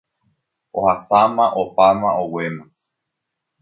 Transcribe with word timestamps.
Ohasáma, 0.71 1.45
opáma, 1.63 2.09
oguéma. 2.23 2.63